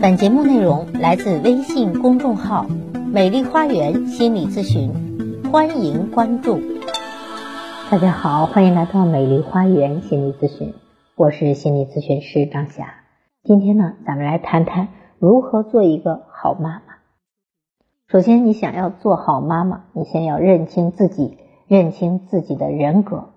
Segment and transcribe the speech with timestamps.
[0.00, 2.66] 本节目内容来自微信公众号
[3.12, 4.92] “美丽花园心理咨询”，
[5.50, 6.60] 欢迎关注。
[7.90, 10.72] 大家好，欢迎来到美丽花园心理咨询，
[11.16, 12.94] 我是心理咨询师张霞。
[13.42, 14.86] 今天呢，咱们来谈谈
[15.18, 16.82] 如何做一个好妈妈。
[18.06, 23.30] 首先，你想要做好妈妈，你先要认清自己，认清自己的人格。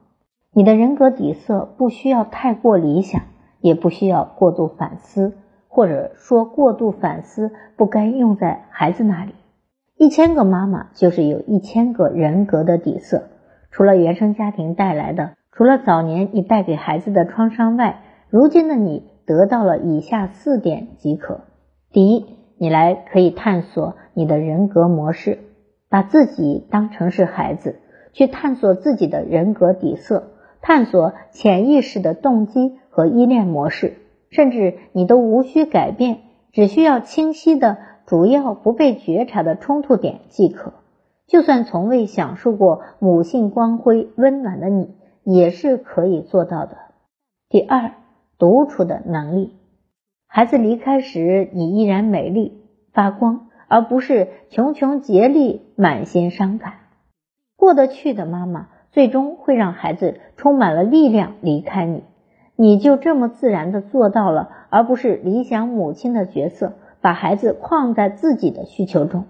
[0.54, 3.23] 你的人格底色不需要太过理想，
[3.62, 5.40] 也不需要过度反思。
[5.73, 9.34] 或者说，过度反思不该用在孩子那里。
[9.97, 13.30] 一千个妈妈就是有一千个人格的底色，
[13.71, 21.45] 除了原生家庭带来的，除了早年你带给孩子的创伤外，如今的你得到了以下四点即可：
[21.94, 22.25] 第一，
[22.58, 25.39] 你来可以探索你的人格模式，
[25.88, 27.80] 把自己当成是孩子，
[28.11, 33.94] 去探索自己的人格底色，探索潜意识的动机和依恋模式。
[34.31, 36.20] 甚至你都无需改变，
[36.52, 40.73] 只需要清晰的主要不被觉察的冲突点即可。
[41.28, 46.78] 就算从未享受过母性光辉温暖的你，也是可以做到的。
[47.47, 47.91] 第二，
[48.38, 49.53] 独处的能力。
[50.28, 52.63] 孩子离开时，你依然美丽
[52.94, 56.73] 发光，而不是穷穷竭力满心伤感。
[57.58, 62.03] 过得去的妈妈，最终会让孩子充满了力量离开你。
[62.62, 69.26] 你就这么自然的做到了，而不是理想母亲的角色，把孩子框在自己的需求中。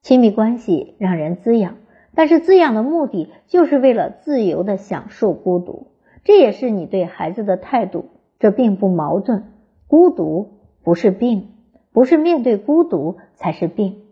[0.00, 1.74] 亲密关系让人滋养，
[2.14, 5.88] 但是滋养的目的就是为了自由的享受孤独，
[6.22, 8.04] 这也是你对孩子的态度，
[8.38, 9.42] 这并不矛盾。
[9.88, 11.48] 孤独不是病，
[11.92, 14.02] 不是面对孤独才是病。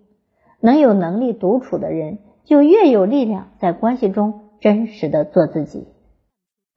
[0.58, 5.86] 能有能力独处的人，就越有力量在关系中真实的做自己。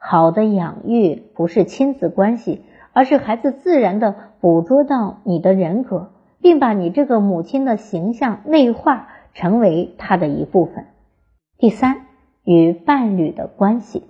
[0.06, 10.88] 好的养育不是亲子关系，而是孩子自然的捕捉到你的人格，并把你这个母亲的形象内化成为他的一部分。
[11.58, 12.02] 第三，
[12.44, 14.04] 与伴侣的关系，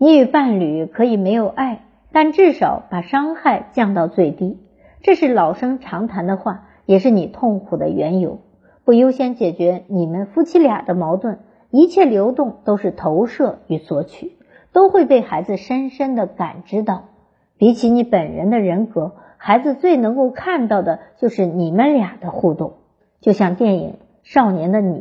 [0.00, 4.58] 你与伴侣可以没有爱，但至少把伤害降到最低。
[5.00, 8.40] 这是老生常谈的话，也是你痛苦的缘由。
[8.84, 11.38] 不优先解决你们夫妻俩的矛盾，
[11.70, 14.35] 一切流动都是投射与索取。
[14.76, 17.04] 都会被孩子深深的感知到。
[17.56, 22.74] 比起你本人的人格，孩子最能够看到的就是你们俩的互动。
[23.22, 23.92] 就像电影
[24.22, 24.98] 《少年的你》，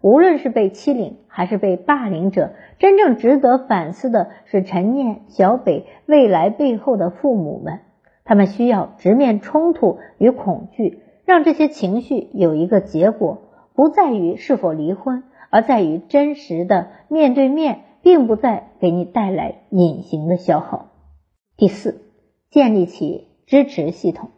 [0.00, 7.80] 无论是被欺凌还是被霸凌者，真正值得反思的是陈念、小北未来背后的父母们。
[8.24, 13.38] 他们需要直面冲突与恐惧，让这些情绪有一个结果，
[13.74, 17.80] 不在于是否离婚，而在于真实的面对面。
[18.06, 20.92] 并不再给你带来隐形的消耗。
[21.56, 22.02] 第四，
[22.50, 24.28] 建立起支持系统。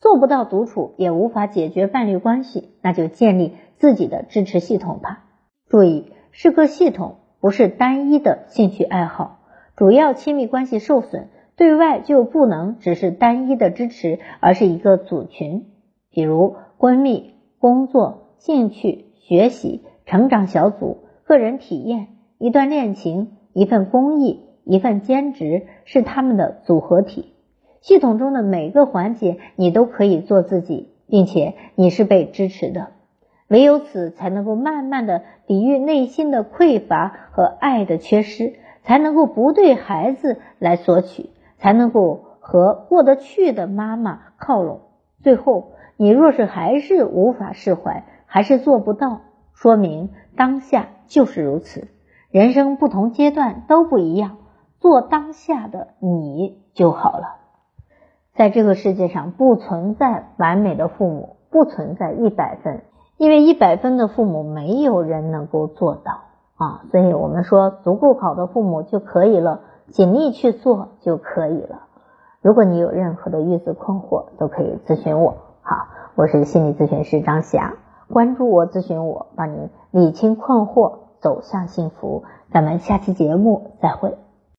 [0.00, 5.26] 做不到独处，也无法解决伴侣关系，那就建立自己的支持系统吧。
[5.68, 9.40] 注意，是个系统，不是单一的兴趣爱好。
[9.76, 15.66] 主要亲密关系受损，对外就不能只是单一的支持，而是一个组群。
[16.08, 22.08] 比如闺蜜、工作、兴趣、学习、成长小组、个人体验。
[22.38, 27.32] 一段恋情，一份公益，一份兼职，是他们的组合体。
[27.80, 32.88] 系统中的每个环节，你都可以做自己，并且你是被支持的。
[33.48, 44.80] 唯有此，才能够慢慢的抵御内心的匮乏和爱的缺失，才能够不对孩子来索取，才能够和过得去的妈妈靠拢。
[45.22, 49.20] 最后，你若是还是无法释怀，还是做不到，
[49.52, 51.86] 说明当下就是如此。
[52.34, 54.38] 人生不同阶段都不一样，
[54.80, 57.36] 做当下的你就好了。
[58.34, 62.82] 在这个世界上不存在完美的父母，不存在一百分，
[63.18, 66.22] 因为一百分的父母没有人能够做到
[66.56, 66.82] 啊。
[66.90, 69.60] 所以我们说，足够好的父母就可以了，
[69.92, 71.82] 尽力去做就可以了。
[72.42, 75.36] 如果你有任何的育子困惑，都可以咨询我。
[75.62, 77.74] 好，我是心理咨询师张霞，
[78.12, 81.04] 关注我，咨询我，帮您理清困惑。
[81.24, 84.14] 走向幸福，咱们下期节目再会。